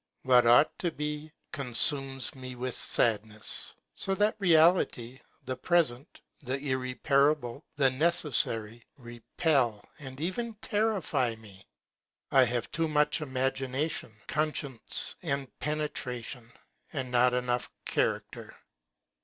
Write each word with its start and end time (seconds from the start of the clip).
What 0.23 0.47
ought 0.47 0.79
to 0.79 0.89
be 0.89 1.31
'consumes 1.51 2.33
me 2.33 2.55
with 2.55 2.73
sadness. 2.73 3.75
'So 3.93 4.15
that 4.15 4.35
reality,_ 4.39 5.19
the 5.45 5.55
present, 5.55 6.21
the 6.39 6.57
irreparable, 6.57 7.63
the 7.75 7.91
necessary, 7.91 8.83
repel 8.97 9.85
and 9.99 10.19
even 10.19 10.55
terrify 10.55 11.35
me. 11.35 11.67
I 12.31 12.45
have 12.45 12.71
too_ 12.71 12.87
much 12.89 13.21
imagination, 13.21 14.11
conscience, 14.25 15.15
and 15.21 15.47
pene 15.59 15.87
tration, 15.89 16.47
and 16.91 17.11
not 17.11 17.35
enough 17.35 17.69
character. 17.85 18.55